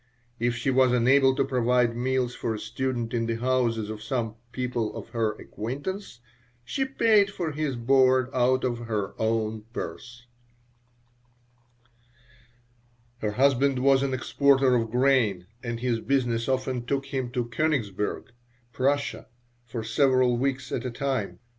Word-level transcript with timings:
If 0.39 0.55
she 0.55 0.71
was 0.71 0.91
unable 0.91 1.35
to 1.35 1.45
provide 1.45 1.95
meals 1.95 2.33
for 2.33 2.55
a 2.55 2.59
student 2.59 3.13
in 3.13 3.27
the 3.27 3.35
houses 3.35 3.87
of 3.91 4.01
some 4.01 4.33
people 4.51 4.95
of 4.97 5.09
her 5.09 5.33
acquaintance 5.33 6.21
she 6.65 6.85
paid 6.85 7.29
for 7.29 7.51
his 7.51 7.75
board 7.75 8.31
out 8.33 8.63
of 8.63 8.79
her 8.79 9.13
own 9.21 9.65
purse 9.73 10.25
Her 13.19 13.33
husband 13.33 13.77
was 13.77 14.01
an 14.01 14.15
exporter 14.15 14.73
of 14.73 14.89
grain 14.89 15.45
and 15.61 15.79
his 15.79 15.99
business 15.99 16.49
often 16.49 16.83
took 16.87 17.05
him 17.13 17.29
to 17.33 17.45
Koenigsberg, 17.45 18.31
Prussia, 18.73 19.27
for 19.67 19.83
several 19.83 20.35
weeks 20.35 20.71
at 20.71 20.83
a 20.83 20.89
time. 20.89 21.37